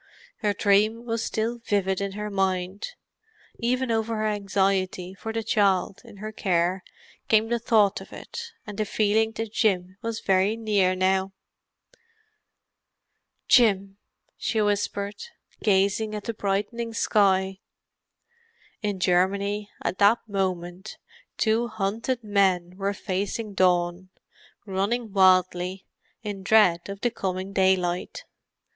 Her 0.37 0.51
dream 0.53 1.05
was 1.05 1.23
still 1.23 1.59
vivid 1.59 2.01
in 2.01 2.13
her 2.13 2.31
mind; 2.31 2.87
even 3.59 3.91
over 3.91 4.15
her 4.17 4.25
anxiety 4.25 5.13
for 5.13 5.31
the 5.31 5.43
child 5.43 6.01
in 6.03 6.17
her 6.17 6.31
care 6.31 6.83
came 7.27 7.49
the 7.49 7.59
thought 7.59 8.01
of 8.01 8.11
it, 8.11 8.51
and 8.65 8.79
the 8.79 8.85
feeling 8.85 9.31
that 9.33 9.53
Jim 9.53 9.97
was 10.01 10.19
very 10.19 10.57
near 10.57 10.95
now. 10.95 11.33
"Jim!" 13.47 13.97
she 14.37 14.59
whispered, 14.59 15.23
gazing 15.61 16.15
at 16.15 16.23
the 16.23 16.33
brightening 16.33 16.95
sky. 16.95 17.59
In 18.81 18.99
Germany, 18.99 19.69
at 19.83 19.99
that 19.99 20.27
moment, 20.27 20.97
two 21.37 21.67
hunted 21.67 22.23
men 22.23 22.75
were 22.75 22.95
facing 22.95 23.53
dawn—running 23.53 25.13
wildly, 25.13 25.85
in 26.23 26.41
dread 26.41 26.89
of 26.89 27.01
the 27.01 27.11
coming 27.11 27.53
daylight. 27.53 28.25